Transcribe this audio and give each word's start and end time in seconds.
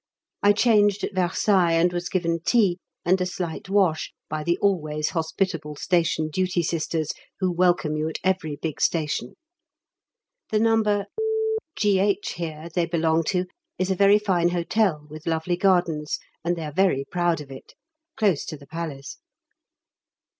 I 0.41 0.51
changed 0.53 1.03
at 1.03 1.13
Versailles, 1.13 1.73
and 1.73 1.93
was 1.93 2.09
given 2.09 2.39
tea, 2.43 2.79
and 3.05 3.21
a 3.21 3.25
slight 3.27 3.69
wash 3.69 4.11
by 4.31 4.43
the 4.43 4.57
always 4.57 5.09
hospitable 5.09 5.75
station 5.75 6.31
duty 6.31 6.63
Sisters, 6.63 7.11
who 7.39 7.51
welcome 7.51 7.95
you 7.95 8.09
at 8.09 8.17
every 8.23 8.55
big 8.59 8.81
station. 8.81 9.35
The 10.49 10.57
No. 10.57 11.05
G.H. 11.75 12.33
here 12.37 12.69
they 12.73 12.87
belong 12.87 13.23
to 13.25 13.45
is 13.77 13.91
a 13.91 13.95
very 13.95 14.17
fine 14.17 14.49
hotel 14.49 15.05
with 15.07 15.27
lovely 15.27 15.55
gardens, 15.55 16.17
and 16.43 16.55
they 16.55 16.63
are 16.65 16.73
very 16.73 17.05
proud 17.11 17.39
of 17.39 17.51
it 17.51 17.75
close 18.17 18.43
to 18.45 18.57
the 18.57 18.65
Palace. 18.65 19.19